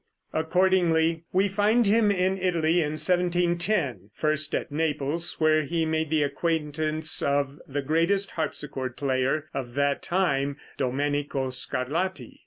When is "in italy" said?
2.09-2.81